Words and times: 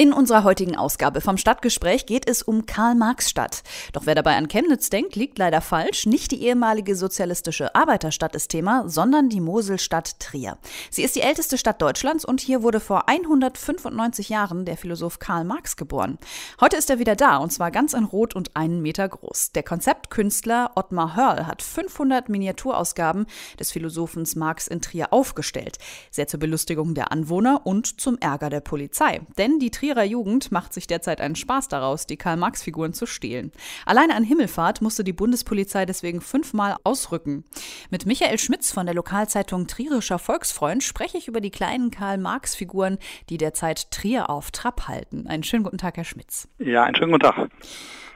In 0.00 0.14
unserer 0.14 0.44
heutigen 0.44 0.76
Ausgabe 0.76 1.20
vom 1.20 1.36
Stadtgespräch 1.36 2.06
geht 2.06 2.26
es 2.26 2.42
um 2.42 2.64
Karl-Marx-Stadt. 2.64 3.62
Doch 3.92 4.06
wer 4.06 4.14
dabei 4.14 4.36
an 4.36 4.48
Chemnitz 4.48 4.88
denkt, 4.88 5.14
liegt 5.14 5.36
leider 5.36 5.60
falsch. 5.60 6.06
Nicht 6.06 6.30
die 6.30 6.42
ehemalige 6.42 6.96
sozialistische 6.96 7.74
Arbeiterstadt 7.74 8.34
ist 8.34 8.48
Thema, 8.48 8.88
sondern 8.88 9.28
die 9.28 9.42
Moselstadt 9.42 10.18
Trier. 10.18 10.56
Sie 10.88 11.02
ist 11.02 11.16
die 11.16 11.20
älteste 11.20 11.58
Stadt 11.58 11.82
Deutschlands 11.82 12.24
und 12.24 12.40
hier 12.40 12.62
wurde 12.62 12.80
vor 12.80 13.10
195 13.10 14.30
Jahren 14.30 14.64
der 14.64 14.78
Philosoph 14.78 15.18
Karl 15.18 15.44
Marx 15.44 15.76
geboren. 15.76 16.16
Heute 16.62 16.78
ist 16.78 16.88
er 16.88 16.98
wieder 16.98 17.14
da 17.14 17.36
und 17.36 17.52
zwar 17.52 17.70
ganz 17.70 17.92
in 17.92 18.04
Rot 18.04 18.34
und 18.34 18.56
einen 18.56 18.80
Meter 18.80 19.06
groß. 19.06 19.52
Der 19.52 19.64
Konzeptkünstler 19.64 20.70
Ottmar 20.76 21.14
Hörl 21.14 21.46
hat 21.46 21.60
500 21.60 22.30
Miniaturausgaben 22.30 23.26
des 23.58 23.70
Philosophens 23.70 24.34
Marx 24.34 24.66
in 24.66 24.80
Trier 24.80 25.12
aufgestellt. 25.12 25.76
Sehr 26.10 26.26
zur 26.26 26.40
Belustigung 26.40 26.94
der 26.94 27.12
Anwohner 27.12 27.66
und 27.66 28.00
zum 28.00 28.16
Ärger 28.16 28.48
der 28.48 28.60
Polizei. 28.60 29.20
Denn 29.36 29.58
die 29.58 29.70
Trier 29.70 29.89
ihrer 29.90 30.04
Jugend 30.04 30.52
macht 30.52 30.72
sich 30.72 30.86
derzeit 30.86 31.20
einen 31.20 31.36
Spaß 31.36 31.68
daraus, 31.68 32.06
die 32.06 32.16
Karl-Marx-Figuren 32.16 32.92
zu 32.92 33.06
stehlen. 33.06 33.52
Alleine 33.84 34.14
an 34.14 34.24
Himmelfahrt 34.24 34.80
musste 34.80 35.04
die 35.04 35.12
Bundespolizei 35.12 35.84
deswegen 35.84 36.20
fünfmal 36.20 36.76
ausrücken. 36.84 37.44
Mit 37.90 38.06
Michael 38.06 38.38
Schmitz 38.38 38.72
von 38.72 38.86
der 38.86 38.94
Lokalzeitung 38.94 39.66
Trierischer 39.66 40.18
Volksfreund 40.18 40.82
spreche 40.82 41.18
ich 41.18 41.28
über 41.28 41.40
die 41.40 41.50
kleinen 41.50 41.90
Karl-Marx-Figuren, 41.90 42.98
die 43.28 43.36
derzeit 43.36 43.90
Trier 43.90 44.30
auf 44.30 44.52
Trab 44.52 44.88
halten. 44.88 45.26
Einen 45.26 45.42
schönen 45.42 45.64
guten 45.64 45.78
Tag, 45.78 45.96
Herr 45.96 46.04
Schmitz. 46.04 46.48
Ja, 46.58 46.84
einen 46.84 46.94
schönen 46.94 47.12
guten 47.12 47.24
Tag. 47.24 47.50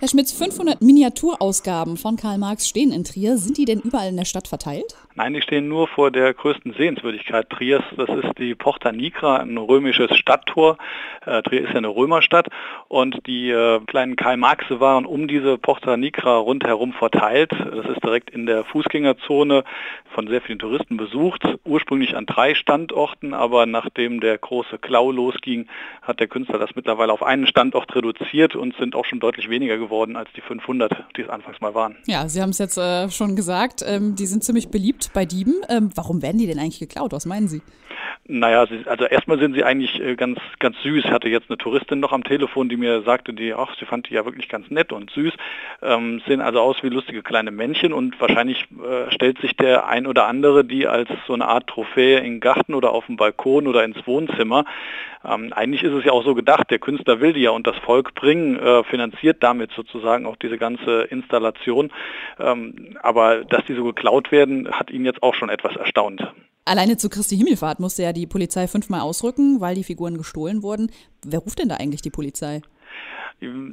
Herr 0.04 0.10
Schmitz, 0.10 0.32
500 0.32 0.82
Miniaturausgaben 0.82 1.96
von 1.96 2.16
Karl 2.16 2.36
Marx 2.36 2.68
stehen 2.68 2.92
in 2.92 3.04
Trier. 3.04 3.38
Sind 3.38 3.56
die 3.56 3.64
denn 3.64 3.80
überall 3.80 4.10
in 4.10 4.18
der 4.18 4.26
Stadt 4.26 4.48
verteilt? 4.48 4.94
Nein, 5.14 5.32
die 5.32 5.40
stehen 5.40 5.66
nur 5.66 5.88
vor 5.88 6.10
der 6.10 6.34
größten 6.34 6.74
Sehenswürdigkeit 6.74 7.48
Triers. 7.48 7.84
Das 7.96 8.10
ist 8.10 8.36
die 8.36 8.54
Porta 8.54 8.92
Nigra, 8.92 9.36
ein 9.36 9.56
römisches 9.56 10.14
Stadttor. 10.18 10.76
Äh, 11.24 11.40
Trier 11.42 11.62
ist 11.62 11.70
ja 11.70 11.76
eine 11.76 11.88
Römerstadt 11.88 12.48
und 12.88 13.26
die 13.26 13.48
äh, 13.48 13.80
kleinen 13.86 14.16
Karl 14.16 14.36
Marxe 14.36 14.78
waren 14.78 15.06
um 15.06 15.26
diese 15.26 15.56
Porta 15.56 15.96
Nigra 15.96 16.36
rundherum 16.36 16.92
verteilt. 16.92 17.52
Das 17.52 17.86
ist 17.86 18.04
direkt 18.04 18.28
in 18.28 18.44
der 18.44 18.64
Fußgängerzone 18.64 19.64
von 20.12 20.28
sehr 20.28 20.42
vielen 20.42 20.58
Touristen 20.58 20.98
besucht. 20.98 21.44
Ursprünglich 21.64 22.14
an 22.14 22.26
drei 22.26 22.54
Standorten, 22.54 23.32
aber 23.32 23.64
nachdem 23.64 24.20
der 24.20 24.36
große 24.36 24.78
Klau 24.78 25.12
losging, 25.12 25.66
hat 26.02 26.20
der 26.20 26.26
Künstler 26.26 26.58
das 26.58 26.74
mittlerweile 26.74 27.12
auf 27.12 27.22
einen 27.22 27.46
Standort 27.46 27.94
reduziert 27.94 28.54
und 28.54 28.76
sind 28.76 28.94
auch 28.94 29.06
schon 29.06 29.20
deutlich 29.20 29.48
weniger 29.48 29.78
geworden 29.78 29.93
als 30.02 30.28
die 30.36 30.40
500, 30.40 30.92
die 31.16 31.22
es 31.22 31.28
anfangs 31.28 31.60
mal 31.60 31.74
waren. 31.74 31.96
Ja, 32.06 32.28
Sie 32.28 32.42
haben 32.42 32.50
es 32.50 32.58
jetzt 32.58 32.76
äh, 32.76 33.10
schon 33.10 33.36
gesagt, 33.36 33.84
ähm, 33.86 34.14
die 34.16 34.26
sind 34.26 34.44
ziemlich 34.44 34.68
beliebt 34.68 35.10
bei 35.14 35.24
Dieben. 35.24 35.54
Ähm, 35.68 35.90
warum 35.94 36.22
werden 36.22 36.38
die 36.38 36.46
denn 36.46 36.58
eigentlich 36.58 36.80
geklaut? 36.80 37.12
Was 37.12 37.26
meinen 37.26 37.48
Sie? 37.48 37.62
Naja, 38.26 38.66
also 38.86 39.04
erstmal 39.04 39.38
sind 39.38 39.54
sie 39.54 39.64
eigentlich 39.64 40.00
äh, 40.00 40.16
ganz, 40.16 40.38
ganz 40.58 40.80
süß. 40.82 41.04
Ich 41.04 41.10
hatte 41.10 41.28
jetzt 41.28 41.50
eine 41.50 41.58
Touristin 41.58 42.00
noch 42.00 42.12
am 42.12 42.24
Telefon, 42.24 42.70
die 42.70 42.78
mir 42.78 43.02
sagte, 43.02 43.34
die, 43.34 43.52
ach, 43.52 43.76
sie 43.78 43.84
fand 43.84 44.08
die 44.08 44.14
ja 44.14 44.24
wirklich 44.24 44.48
ganz 44.48 44.70
nett 44.70 44.92
und 44.92 45.10
süß. 45.10 45.34
Ähm, 45.82 46.22
sehen 46.26 46.40
also 46.40 46.60
aus 46.60 46.82
wie 46.82 46.88
lustige 46.88 47.22
kleine 47.22 47.50
Männchen 47.50 47.92
und 47.92 48.18
wahrscheinlich 48.22 48.64
äh, 48.82 49.10
stellt 49.12 49.38
sich 49.42 49.56
der 49.56 49.88
ein 49.88 50.06
oder 50.06 50.26
andere 50.26 50.64
die 50.64 50.86
als 50.86 51.10
so 51.26 51.34
eine 51.34 51.46
Art 51.46 51.66
Trophäe 51.66 52.18
in 52.18 52.24
den 52.24 52.40
Garten 52.40 52.72
oder 52.72 52.92
auf 52.92 53.04
dem 53.06 53.16
Balkon 53.16 53.66
oder 53.66 53.84
ins 53.84 54.06
Wohnzimmer. 54.06 54.64
Ähm, 55.24 55.52
eigentlich 55.52 55.82
ist 55.82 55.92
es 55.92 56.04
ja 56.04 56.12
auch 56.12 56.24
so 56.24 56.34
gedacht, 56.34 56.70
der 56.70 56.78
Künstler 56.78 57.20
will 57.20 57.32
die 57.32 57.40
ja 57.40 57.50
und 57.50 57.66
das 57.66 57.76
Volk 57.78 58.14
bringen, 58.14 58.58
äh, 58.58 58.84
finanziert 58.84 59.42
damit 59.42 59.70
sozusagen 59.72 60.26
auch 60.26 60.36
diese 60.36 60.58
ganze 60.58 61.02
Installation. 61.02 61.90
Ähm, 62.38 62.96
aber 63.02 63.44
dass 63.44 63.64
die 63.66 63.74
so 63.74 63.84
geklaut 63.84 64.32
werden, 64.32 64.70
hat 64.70 64.90
ihn 64.90 65.04
jetzt 65.04 65.22
auch 65.22 65.34
schon 65.34 65.48
etwas 65.48 65.76
erstaunt. 65.76 66.22
Alleine 66.66 66.96
zu 66.96 67.10
Christi 67.10 67.36
Himmelfahrt 67.36 67.78
musste 67.78 68.02
ja 68.02 68.12
die 68.12 68.26
Polizei 68.26 68.66
fünfmal 68.68 69.00
ausrücken, 69.00 69.60
weil 69.60 69.74
die 69.74 69.84
Figuren 69.84 70.16
gestohlen 70.16 70.62
wurden. 70.62 70.90
Wer 71.24 71.40
ruft 71.40 71.58
denn 71.58 71.68
da 71.68 71.76
eigentlich 71.76 72.00
die 72.00 72.10
Polizei? 72.10 72.62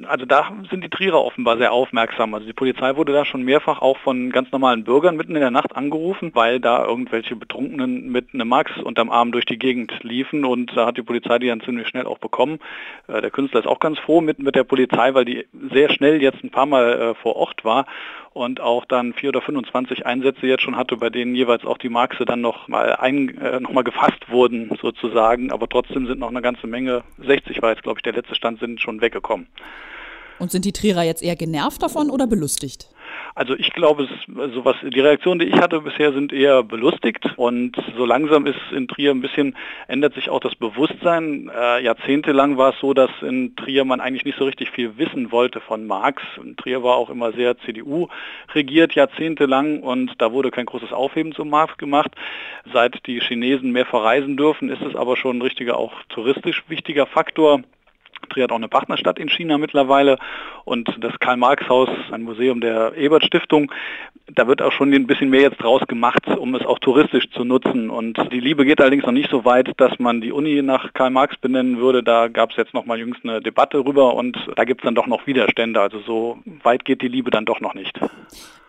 Also 0.08 0.26
da 0.26 0.52
sind 0.70 0.84
die 0.84 0.90
Trierer 0.90 1.24
offenbar 1.24 1.58
sehr 1.58 1.72
aufmerksam. 1.72 2.34
Also 2.34 2.46
die 2.46 2.54
Polizei 2.54 2.96
wurde 2.96 3.14
da 3.14 3.24
schon 3.24 3.44
mehrfach 3.44 3.82
auch 3.82 3.98
von 4.00 4.32
ganz 4.32 4.52
normalen 4.52 4.84
Bürgern 4.84 5.16
mitten 5.16 5.36
in 5.36 5.42
der 5.42 5.52
Nacht 5.52 5.76
angerufen, 5.76 6.32
weil 6.34 6.60
da 6.60 6.84
irgendwelche 6.86 7.36
Betrunkenen 7.36 8.12
mit 8.12 8.34
einem 8.34 8.48
Max 8.48 8.72
unterm 8.82 9.10
Arm 9.10 9.32
durch 9.32 9.46
die 9.46 9.60
Gegend 9.60 9.94
liefen 10.02 10.46
und 10.46 10.76
da 10.76 10.88
hat 10.88 10.98
die 10.98 11.04
Polizei 11.04 11.40
die 11.40 11.48
dann 11.48 11.62
ziemlich 11.62 11.88
schnell 11.88 12.06
auch 12.06 12.18
bekommen. 12.18 12.60
Äh, 13.08 13.22
der 13.22 13.32
Künstler 13.32 13.62
ist 13.62 13.68
auch 13.68 13.80
ganz 13.80 14.00
froh 14.00 14.20
mit, 14.20 14.40
mit 14.40 14.56
der 14.56 14.64
Polizei, 14.64 15.14
weil 15.14 15.26
die 15.26 15.46
sehr 15.72 15.90
schnell 15.92 16.22
jetzt 16.22 16.44
ein 16.44 16.50
paar 16.50 16.66
Mal 16.66 17.00
äh, 17.00 17.16
vor 17.16 17.36
Ort 17.36 17.64
war 17.64 17.86
und 18.34 18.62
auch 18.62 18.86
dann 18.86 19.14
vier 19.14 19.30
oder 19.30 19.42
25 19.42 20.06
Einsätze 20.06 20.48
jetzt 20.48 20.64
schon 20.64 20.78
hatte, 20.78 20.98
bei 20.98 21.10
denen 21.10 21.36
jeweils 21.36 21.66
auch 21.66 21.78
die 21.78 21.90
Marxe 21.90 22.26
dann 22.26 22.42
noch 22.42 22.68
mal, 22.68 22.96
ein, 22.96 23.38
äh, 23.38 23.60
noch 23.60 23.84
gefasst 23.84 24.30
wurden 24.30 24.72
sozusagen, 24.82 25.52
aber 25.52 25.68
trotzdem 25.68 26.08
sind 26.08 26.20
noch 26.20 26.30
eine 26.30 26.42
ganze 26.42 26.68
Menge, 26.68 27.04
60 27.26 27.62
war 27.62 27.72
jetzt 27.72 27.84
glaube 27.84 28.00
ich 28.00 28.04
der 28.04 28.14
letzte 28.14 28.36
Stand, 28.36 28.60
sind 28.60 28.80
schon 28.80 29.02
weggekommen. 29.02 29.48
Und 30.40 30.52
sind 30.52 30.66
die 30.66 30.72
Trierer 30.72 31.04
jetzt 31.04 31.22
eher 31.22 31.36
genervt 31.36 31.84
davon 31.84 32.10
oder 32.10 32.26
belustigt? 32.26 32.88
Also 33.36 33.56
ich 33.56 33.72
glaube, 33.74 34.08
so 34.28 34.66
was, 34.66 34.76
die 34.82 35.00
Reaktionen, 35.00 35.40
die 35.40 35.48
ich 35.48 35.56
hatte 35.56 35.82
bisher, 35.82 36.12
sind 36.12 36.34
eher 36.34 36.64
belustigt 36.64 37.26
und 37.38 37.78
so 37.98 38.06
langsam 38.06 38.46
ist 38.46 38.60
in 38.72 38.88
Trier 38.88 39.12
ein 39.12 39.22
bisschen, 39.22 39.56
ändert 39.88 40.14
sich 40.16 40.30
auch 40.30 40.40
das 40.40 40.56
Bewusstsein. 40.56 41.50
Äh, 41.50 41.84
jahrzehntelang 41.84 42.58
war 42.58 42.74
es 42.74 42.80
so, 42.80 42.94
dass 42.94 43.10
in 43.22 43.56
Trier 43.56 43.86
man 43.86 44.02
eigentlich 44.02 44.26
nicht 44.26 44.38
so 44.38 44.46
richtig 44.46 44.72
viel 44.72 44.98
wissen 44.98 45.32
wollte 45.32 45.62
von 45.62 45.88
Marx. 45.88 46.24
In 46.44 46.58
Trier 46.58 46.84
war 46.84 46.96
auch 46.96 47.10
immer 47.10 47.32
sehr 47.32 47.58
CDU 47.60 48.08
regiert 48.54 48.94
jahrzehntelang 48.94 49.82
und 49.82 50.14
da 50.18 50.32
wurde 50.32 50.52
kein 50.52 50.66
großes 50.66 50.92
Aufheben 50.92 51.34
zum 51.34 51.50
Marx 51.50 51.78
gemacht. 51.78 52.12
Seit 52.74 53.06
die 53.08 53.20
Chinesen 53.22 53.72
mehr 53.72 53.86
verreisen 53.86 54.38
dürfen, 54.38 54.70
ist 54.70 54.82
es 54.82 54.96
aber 54.96 55.18
schon 55.18 55.38
ein 55.38 55.42
richtiger, 55.42 55.78
auch 55.78 55.94
touristisch 56.10 56.64
wichtiger 56.68 57.06
Faktor. 57.06 57.62
Trier 58.32 58.46
hat 58.46 58.52
auch 58.52 58.58
eine 58.58 58.68
Partnerstadt 58.68 59.20
in 59.20 59.30
China 59.30 59.58
mittlerweile 59.58 60.18
und 60.66 60.90
das 61.00 61.14
Karl-Marx-Haus, 61.20 61.90
ein 62.12 62.24
Museum 62.24 62.62
der 62.62 62.96
Ebert-Stiftung, 62.98 63.72
da 64.36 64.48
wird 64.48 64.62
auch 64.62 64.72
schon 64.72 64.94
ein 64.94 65.08
bisschen 65.08 65.30
mehr 65.30 65.42
jetzt 65.42 65.62
draus 65.62 65.82
gemacht, 65.88 66.28
um 66.28 66.56
es 66.56 66.66
auch 66.66 66.80
touristisch 66.80 67.30
zu 67.32 67.44
nutzen. 67.44 67.90
Und 67.90 68.18
die 68.32 68.40
Liebe 68.40 68.66
geht 68.66 68.80
allerdings 68.80 69.06
noch 69.06 69.12
nicht 69.12 69.30
so 69.30 69.46
weit, 69.46 69.72
dass 69.78 69.98
man 70.00 70.22
die 70.22 70.32
Uni 70.32 70.62
nach 70.62 70.94
Karl 70.94 71.10
Marx 71.10 71.38
benennen 71.38 71.80
würde. 71.80 72.04
Da 72.04 72.28
gab 72.28 72.52
es 72.52 72.58
jetzt 72.58 72.74
noch 72.74 72.86
mal 72.86 72.98
jüngst 72.98 73.22
eine 73.24 73.42
Debatte 73.42 73.80
rüber 73.80 74.16
und 74.16 74.38
da 74.56 74.64
gibt 74.64 74.82
es 74.82 74.86
dann 74.86 74.96
doch 74.96 75.08
noch 75.08 75.28
Widerstände. 75.28 75.82
Also 75.82 76.00
so 76.00 76.40
weit 76.64 76.86
geht 76.86 77.02
die 77.02 77.08
Liebe 77.08 77.32
dann 77.32 77.46
doch 77.46 77.60
noch 77.60 77.74
nicht. 77.74 78.00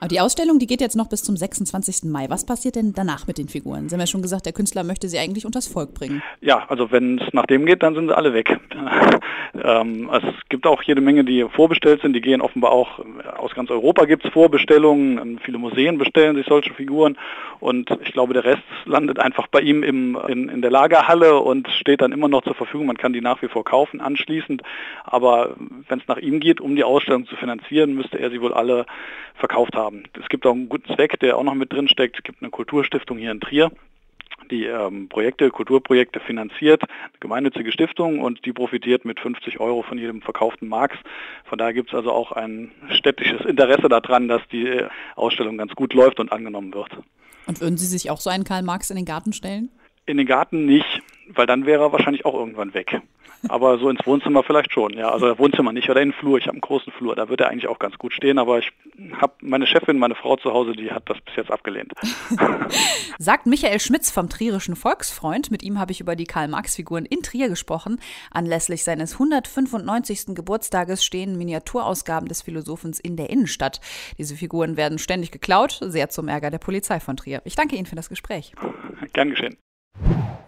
Aber 0.00 0.08
die 0.08 0.18
Ausstellung, 0.18 0.58
die 0.58 0.66
geht 0.66 0.80
jetzt 0.80 0.96
noch 0.96 1.08
bis 1.08 1.22
zum 1.22 1.36
26. 1.36 2.10
Mai. 2.10 2.28
Was 2.28 2.44
passiert 2.44 2.74
denn 2.74 2.92
danach 2.92 3.28
mit 3.28 3.38
den 3.38 3.48
Figuren? 3.48 3.88
Sie 3.88 3.94
haben 3.94 4.00
ja 4.00 4.08
schon 4.08 4.22
gesagt, 4.22 4.46
der 4.46 4.52
Künstler 4.52 4.82
möchte 4.82 5.08
sie 5.08 5.18
eigentlich 5.18 5.46
unters 5.46 5.68
Volk 5.68 5.94
bringen. 5.94 6.22
Ja, 6.40 6.64
also 6.68 6.90
wenn 6.90 7.20
es 7.20 7.32
nach 7.32 7.46
dem 7.46 7.66
geht, 7.66 7.84
dann 7.84 7.94
sind 7.94 8.08
sie 8.08 8.16
alle 8.16 8.34
weg. 8.34 8.58
Ähm, 9.54 10.10
es 10.12 10.48
gibt 10.48 10.66
auch 10.66 10.82
jede 10.82 11.00
Menge, 11.00 11.24
die 11.24 11.44
vorbestellt 11.44 12.00
sind. 12.02 12.14
Die 12.14 12.20
gehen 12.20 12.40
offenbar 12.40 12.72
auch 12.72 13.00
aus 13.36 13.54
ganz 13.54 13.70
Europa 13.70 14.06
gibt 14.06 14.24
es 14.24 14.32
Vorbestellungen. 14.32 15.38
Viele 15.44 15.58
Museen 15.58 15.98
bestellen 15.98 16.36
sich 16.36 16.46
solche 16.46 16.72
Figuren 16.72 17.18
und 17.60 17.90
ich 18.02 18.12
glaube, 18.12 18.32
der 18.32 18.44
Rest 18.44 18.62
landet 18.86 19.18
einfach 19.18 19.46
bei 19.48 19.60
ihm 19.60 19.82
im, 19.82 20.18
in, 20.28 20.48
in 20.48 20.62
der 20.62 20.70
Lagerhalle 20.70 21.38
und 21.38 21.68
steht 21.68 22.00
dann 22.00 22.12
immer 22.12 22.28
noch 22.28 22.42
zur 22.42 22.54
Verfügung. 22.54 22.86
Man 22.86 22.96
kann 22.96 23.12
die 23.12 23.20
nach 23.20 23.42
wie 23.42 23.48
vor 23.48 23.64
kaufen 23.64 24.00
anschließend. 24.00 24.62
Aber 25.04 25.54
wenn 25.88 25.98
es 26.00 26.08
nach 26.08 26.19
ihm 26.19 26.40
geht, 26.40 26.60
um 26.60 26.74
die 26.74 26.84
Ausstellung 26.84 27.26
zu 27.26 27.36
finanzieren, 27.36 27.94
müsste 27.94 28.19
er 28.19 28.30
sie 28.30 28.40
wohl 28.40 28.54
alle 28.54 28.86
verkauft 29.34 29.76
haben 29.76 29.82
haben. 29.82 30.04
Es 30.20 30.28
gibt 30.28 30.46
auch 30.46 30.52
einen 30.52 30.69
guten 30.69 30.94
Zweck, 30.94 31.19
der 31.20 31.36
auch 31.36 31.42
noch 31.42 31.54
mit 31.54 31.72
drin 31.72 31.88
steckt. 31.88 32.16
Es 32.16 32.22
gibt 32.22 32.42
eine 32.42 32.50
Kulturstiftung 32.50 33.19
hier 33.19 33.30
in 33.30 33.40
Trier, 33.40 33.70
die 34.50 34.64
ähm, 34.64 35.08
Projekte, 35.08 35.50
Kulturprojekte 35.50 36.20
finanziert, 36.20 36.82
eine 36.82 37.19
gemeinnützige 37.20 37.72
Stiftung 37.72 38.20
und 38.20 38.44
die 38.44 38.53
profitiert 38.53 39.04
mit 39.04 39.20
50 39.20 39.60
Euro 39.60 39.82
von 39.82 39.98
jedem 39.98 40.22
verkauften 40.22 40.69
Marx. 40.69 40.97
Von 41.44 41.58
daher 41.58 41.75
gibt 41.75 41.91
es 41.91 41.94
also 41.94 42.12
auch 42.12 42.32
ein 42.32 42.72
städtisches 42.91 43.44
Interesse 43.44 43.88
daran, 43.88 44.28
dass 44.28 44.42
die 44.50 44.84
Ausstellung 45.16 45.58
ganz 45.58 45.75
gut 45.75 45.94
läuft 45.94 46.20
und 46.20 46.32
angenommen 46.32 46.75
wird. 46.75 46.91
Und 47.47 47.61
würden 47.61 47.76
Sie 47.76 47.87
sich 47.87 48.11
auch 48.11 48.20
so 48.20 48.31
einen 48.31 48.44
Karl 48.44 48.62
Marx 48.62 48.90
in 48.90 48.96
den 48.96 49.05
Garten 49.05 49.32
stellen? 49.32 49.70
In 50.06 50.16
den 50.16 50.26
Garten 50.26 50.64
nicht, 50.66 51.02
weil 51.28 51.46
dann 51.46 51.66
wäre 51.66 51.84
er 51.84 51.93
wahrscheinlich 51.93 52.25
auch 52.25 52.34
irgendwann 52.34 52.75
weg. 52.75 53.00
Aber 53.48 53.78
so 53.78 53.88
ins 53.88 54.04
Wohnzimmer 54.06 54.42
vielleicht 54.42 54.72
schon, 54.72 54.92
ja. 54.94 55.10
Also 55.10 55.38
Wohnzimmer 55.38 55.72
nicht 55.72 55.88
oder 55.90 56.00
in 56.00 56.10
den 56.10 56.18
Flur. 56.18 56.38
Ich 56.38 56.44
habe 56.44 56.54
einen 56.54 56.60
großen 56.60 56.92
Flur, 56.92 57.16
da 57.16 57.28
wird 57.28 57.40
er 57.40 57.48
eigentlich 57.48 57.68
auch 57.68 57.78
ganz 57.78 57.98
gut 57.98 58.12
stehen. 58.12 58.38
Aber 58.38 58.58
ich 58.58 58.72
habe 59.20 59.34
meine 59.40 59.66
Chefin, 59.66 59.98
meine 59.98 60.14
Frau 60.14 60.36
zu 60.36 60.52
Hause, 60.52 60.72
die 60.72 60.90
hat 60.90 61.08
das 61.08 61.20
bis 61.20 61.36
jetzt 61.36 61.50
abgelehnt. 61.50 61.92
Sagt 63.18 63.46
Michael 63.46 63.80
Schmitz 63.80 64.10
vom 64.10 64.28
Trierischen 64.28 64.76
Volksfreund. 64.76 65.50
Mit 65.50 65.62
ihm 65.62 65.78
habe 65.78 65.92
ich 65.92 66.00
über 66.00 66.16
die 66.16 66.24
Karl-Marx-Figuren 66.24 67.04
in 67.04 67.22
Trier 67.22 67.48
gesprochen. 67.48 68.00
Anlässlich 68.30 68.84
seines 68.84 69.14
195. 69.14 70.34
Geburtstages 70.34 71.04
stehen 71.04 71.36
Miniaturausgaben 71.36 72.28
des 72.28 72.42
Philosophens 72.42 73.00
in 73.00 73.16
der 73.16 73.30
Innenstadt. 73.30 73.80
Diese 74.18 74.36
Figuren 74.36 74.76
werden 74.76 74.98
ständig 74.98 75.30
geklaut, 75.30 75.78
sehr 75.80 76.08
zum 76.08 76.28
Ärger 76.28 76.50
der 76.50 76.58
Polizei 76.58 77.00
von 77.00 77.16
Trier. 77.16 77.42
Ich 77.44 77.56
danke 77.56 77.76
Ihnen 77.76 77.86
für 77.86 77.96
das 77.96 78.08
Gespräch. 78.08 78.52
Gern 79.12 79.30
geschehen. 79.30 79.56